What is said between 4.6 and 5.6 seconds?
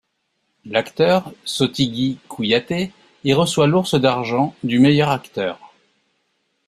du meilleur acteur.